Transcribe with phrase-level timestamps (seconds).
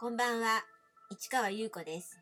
[0.00, 0.64] こんばんは、
[1.10, 2.18] 市川優子です。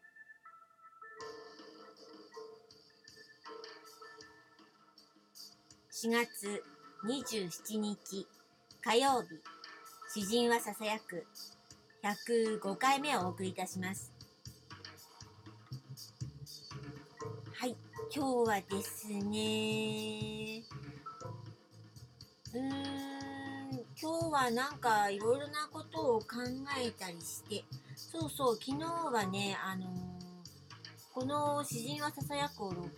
[5.92, 6.64] 4月
[7.04, 8.26] 27日
[8.80, 9.28] 火曜日、
[10.12, 11.24] 詩人はささやく
[12.02, 14.12] 105回目をお送りいたします。
[17.54, 17.76] はい、
[18.12, 20.64] 今日はですね、
[22.54, 23.27] うーん、
[24.00, 26.26] 今日はなんかいろいろなことを考
[26.80, 27.64] えたりして、
[27.96, 30.18] そうそう、昨日はね、あのー
[31.12, 32.88] この詩人はささやくを録,、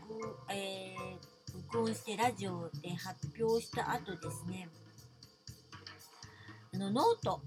[0.51, 4.69] えー録音してラジオで発表した後ですね、
[6.75, 7.41] あのノート、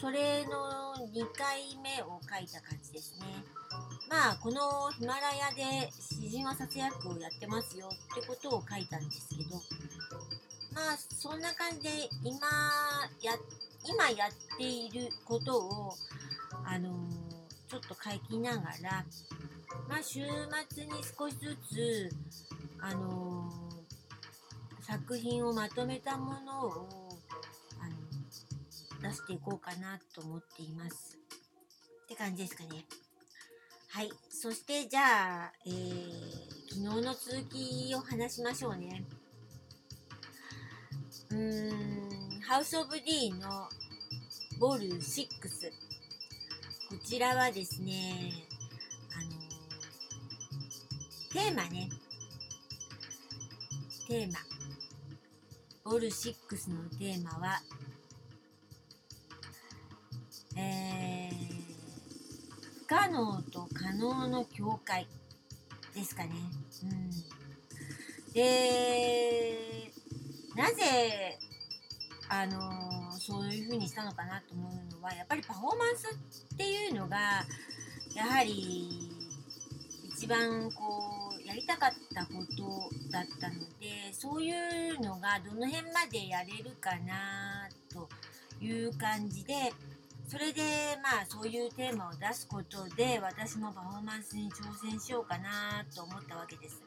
[0.00, 3.26] それの2回目を書いた感じですね。
[4.08, 9.60] まあ、このヒマラヤで詩人はささやくをやってますよってことを書いたんですけど、
[10.78, 11.88] まあ、そんな感じで
[12.22, 12.38] 今
[13.20, 13.32] や、
[13.84, 15.92] 今やっていることを、
[16.64, 17.28] あのー
[17.68, 19.04] ちょっと書きながら、
[19.86, 20.20] まあ、週
[20.70, 22.10] 末に少しずつ、
[22.80, 26.88] あのー作品をまとめたものを、
[27.80, 27.88] あ
[29.02, 31.18] の出していこうかなと思っています。
[32.04, 32.86] って感じですかね。
[33.90, 34.10] はい。
[34.30, 36.12] そして、じゃあ、えー、
[36.70, 39.04] 昨日の続きを話しましょうね。
[41.30, 43.68] うーん、ハウス・オブ・ディーの
[44.58, 45.28] ボール6。
[46.88, 48.32] こちらはですね、
[49.14, 49.30] あの
[51.32, 51.90] テーマね。
[54.06, 54.38] テーマ。
[55.84, 56.34] ボール6
[56.70, 57.60] のテーマは、
[60.56, 61.36] えー、
[62.80, 65.06] 不可能と可能の境界
[65.94, 66.30] ですかね。
[66.84, 67.10] うん。
[68.32, 69.92] で、
[70.58, 71.38] なぜ、
[72.28, 76.18] あのそういう風にしたのかなと思うのは、やっぱりパフォーマンス
[76.52, 77.16] っていうのが、
[78.12, 79.08] やはり、
[80.08, 84.50] 一番こう、やりたかったことだったので、そうい
[84.90, 88.08] うのがどの辺までやれるかなと
[88.60, 89.72] いう感じで、
[90.26, 90.60] それで
[91.04, 96.82] まあそういうテーマを出すことで私もパフォーマンスに挑戦しようかなと思ったわけです。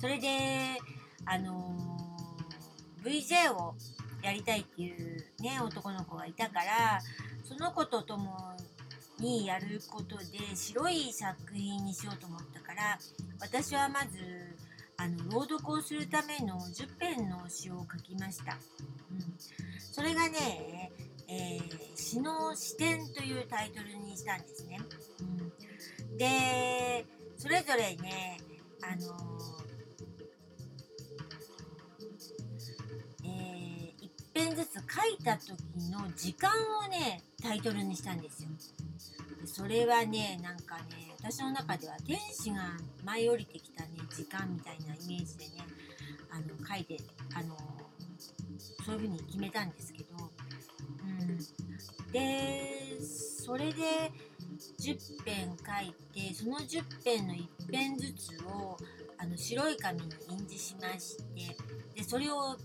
[0.00, 0.78] それで、
[1.26, 1.96] あのー
[3.06, 3.74] VJ を
[4.20, 7.00] やりたいっていうね、男の子がいたから、
[7.44, 8.28] その子と共
[9.20, 10.24] にやることで
[10.56, 12.98] 白い作品にしようと思ったから、
[13.40, 14.08] 私はまず、
[14.96, 18.58] あの、朗読をするための10編の詩を書きました。
[19.12, 19.34] うん。
[19.92, 20.90] それがね、
[21.28, 24.80] えー詩の視点というタイトルにしたんですね。
[25.20, 27.04] うん、で、
[27.36, 28.38] それぞれね、
[28.82, 29.55] あのー
[34.80, 35.52] 書いた時
[35.90, 36.50] の時間
[36.84, 38.50] をね、タイトルにしたんですよ。
[39.46, 45.64] それはね、なんかね、私の中では天使が舞い降りてきたね、時間みたいなイメージでね、
[46.30, 46.98] あの、書いて、
[47.34, 47.56] あの
[48.84, 50.30] そういう風に決めたんですけど、
[51.02, 51.38] うん。
[52.12, 54.12] で、それで
[54.80, 55.94] 10編書い
[56.28, 58.76] て、その10編の1編ずつを
[59.18, 61.56] あの白い紙に印字しまして、
[61.94, 62.56] で、それを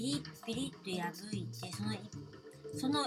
[0.00, 1.98] リッビリッと破いて、そのい、
[2.74, 3.06] その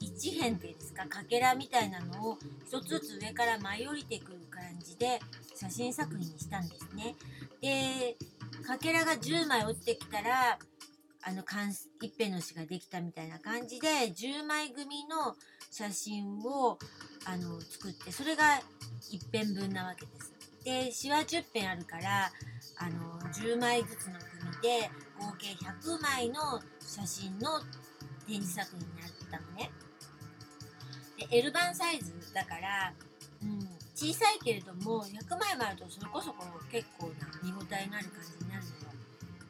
[0.00, 5.20] 一辺っていうんですか、かけらみたいなのを一つずつ上から舞い降りてくる感じで
[5.54, 7.16] 写真作品にしたんですね。
[7.60, 8.16] で、
[8.66, 10.58] かけらが10枚落ちてきたら、
[11.22, 11.42] あの、
[12.00, 15.34] 一辺の詩ができたみたいな感じで、10枚組の
[15.70, 16.78] 写真を、
[17.24, 18.60] あの、作って、それが
[19.10, 20.32] 一辺分なわけです。
[20.64, 22.30] で、詩は10編あるから、
[22.76, 27.60] あの、10枚ずつの組で、合計100枚の写真の
[28.26, 29.70] 展示作品になったのね。
[31.16, 32.92] で、L 版サイズだから、
[33.42, 38.88] うん、小さいけれども、100枚もあるとそれこそこ結構な見応えがある感じになるのよ。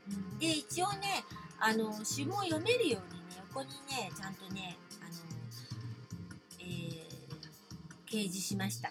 [0.08, 1.24] うん、で、一応ね、
[1.60, 5.10] あの、詩も読めるようにね、横にね、ちゃんとね、あの、
[6.60, 7.08] えー、
[8.06, 8.90] 掲示しました。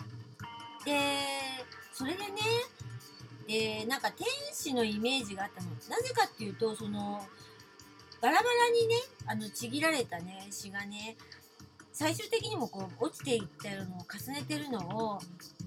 [0.85, 2.27] で、それでね、
[3.47, 5.69] で、なんか天使のイメージがあったの。
[5.89, 7.25] なぜかっていうと、その、
[8.21, 8.95] バラバラにね、
[9.25, 11.15] あの、ちぎられたね、詩がね、
[11.94, 15.19] 最終的にもこう、落ちていったのを重ねてるのを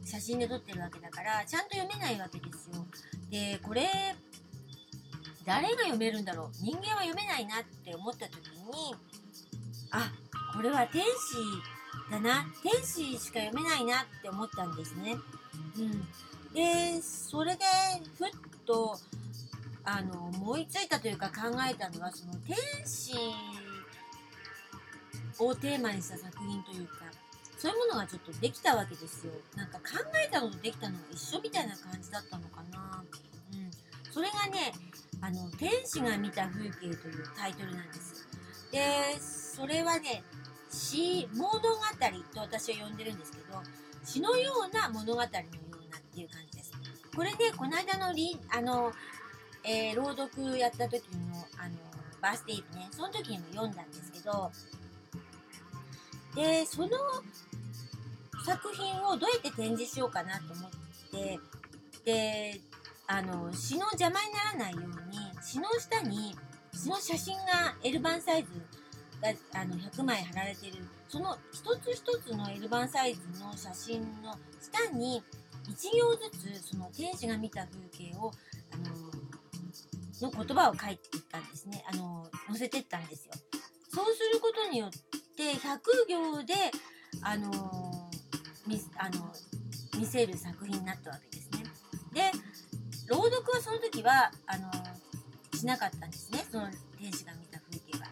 [0.04, 2.84] 写真で撮ってるわけだから、ちゃんと読めないわけですよ。
[3.30, 3.88] で、これ、
[5.46, 6.50] 誰が読めるんだろう？
[6.62, 8.94] 人間は読めないなって思った時に、
[9.90, 10.12] あ、
[10.54, 11.08] これは天使
[12.10, 12.46] だな。
[12.62, 15.16] 天使しか読めないなって思ったんですね。
[15.78, 16.08] うん。
[16.54, 17.64] で、それで、
[18.18, 18.30] ふっ
[18.66, 18.98] と、
[19.84, 23.14] あの、思いついたというか考えたのは、その天使
[25.44, 27.04] をテーマにした作品というか
[27.58, 29.32] そういうものがちょっとできたわけですよ。
[29.54, 33.04] なんか考えたのとできたのが一緒みたいな感じだったのかな。
[33.52, 33.70] うん。
[34.10, 34.72] それがね
[35.20, 38.26] あの「天使が見た風景」というタイトルなんです。
[38.72, 40.22] でそれはね
[40.70, 41.60] 詩物語
[42.32, 43.62] と私は呼んでるんですけど
[44.04, 45.26] 詩のような物語の
[46.10, 46.72] っていう感じです。
[47.14, 48.92] これねこの間のリあの、
[49.64, 51.76] えー、朗読やった時のあの
[52.20, 52.88] バースデーね。
[52.90, 54.50] その時にも読んだんですけど
[56.34, 56.88] でその
[58.44, 60.70] 作品をどうやって展示しようかなと思っ
[61.10, 61.38] て
[62.04, 62.60] で
[63.06, 66.34] あの詩の邪魔にならないように詩の下に
[66.72, 68.48] 詩の写真が L 版サイズ
[69.20, 70.74] があの100枚貼られてる。
[71.08, 75.20] その一つ一つの L 版サイズの写真の下に
[75.70, 76.30] 1行ず
[76.60, 78.32] つその天使が見た風景を
[78.72, 79.20] あの
[80.20, 81.84] の言葉を書いていったんですね。
[81.90, 83.32] あの載せてったんですよ。
[83.92, 84.90] そうすることによっ
[85.36, 85.78] て100
[86.08, 86.54] 行で
[87.22, 87.50] あの
[88.66, 89.32] 見あの
[89.98, 91.64] 見せる作品になったわけですね。
[92.12, 92.30] で
[93.08, 94.70] 朗読はその時はあの
[95.56, 96.44] しなかったんですね。
[96.50, 96.68] その
[96.98, 98.06] 天使が見た風景は。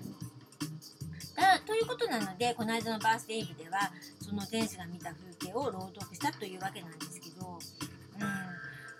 [1.36, 7.27] だということなのでこの間のバースデーイブではその天使が見た風景を朗読したというわけなんですけど、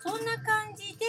[0.09, 1.05] そんな感じで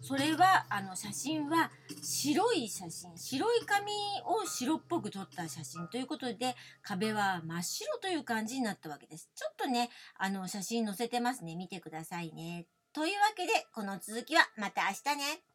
[0.00, 1.70] それはあの写真は
[2.02, 3.14] 白い写真。
[3.18, 3.92] 白い紙
[4.24, 9.28] を白っぽく撮った写真ということで壁は真っ白という感じになったわけです。
[9.34, 11.56] ちょっとねあの写真載せてますね。
[11.56, 12.64] 見てくださいね。
[12.94, 15.47] というわけでこの続きはまた明日ね。